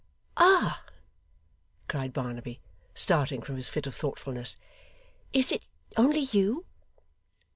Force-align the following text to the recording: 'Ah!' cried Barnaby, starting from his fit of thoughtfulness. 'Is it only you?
'Ah!' 0.35 0.83
cried 1.87 2.11
Barnaby, 2.11 2.59
starting 2.95 3.43
from 3.43 3.55
his 3.55 3.69
fit 3.69 3.85
of 3.85 3.93
thoughtfulness. 3.95 4.57
'Is 5.31 5.51
it 5.51 5.63
only 5.95 6.21
you? 6.21 6.65